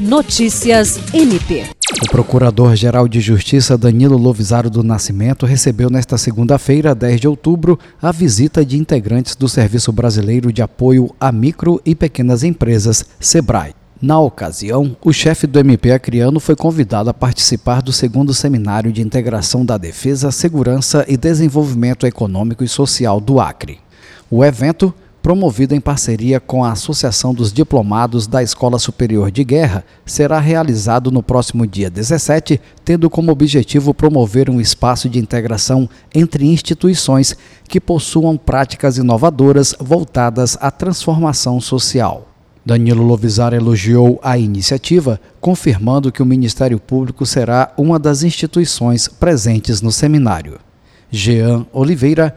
[0.00, 1.66] Notícias MP.
[2.02, 8.10] O Procurador-Geral de Justiça Danilo Lovisaro do Nascimento recebeu nesta segunda-feira, 10 de outubro, a
[8.10, 13.74] visita de integrantes do Serviço Brasileiro de Apoio a Micro e Pequenas Empresas, SEBRAE.
[14.00, 19.02] Na ocasião, o chefe do MP Acriano foi convidado a participar do segundo seminário de
[19.02, 23.78] integração da defesa, segurança e desenvolvimento econômico e social do Acre.
[24.30, 29.84] O evento promovido em parceria com a Associação dos Diplomados da Escola Superior de Guerra,
[30.04, 36.46] será realizado no próximo dia 17, tendo como objetivo promover um espaço de integração entre
[36.46, 37.36] instituições
[37.68, 42.26] que possuam práticas inovadoras voltadas à transformação social.
[42.64, 49.80] Danilo Lovisar elogiou a iniciativa, confirmando que o Ministério Público será uma das instituições presentes
[49.80, 50.58] no seminário.
[51.10, 52.36] Jean Oliveira,